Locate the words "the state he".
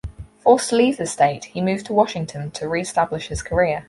0.97-1.61